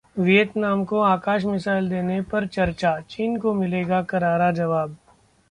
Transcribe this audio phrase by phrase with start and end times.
[0.15, 4.97] Vietnam को Akash missile देने पर चर्चा, चीन को मिलेगा करारा जवाब